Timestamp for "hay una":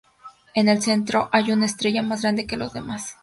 1.31-1.67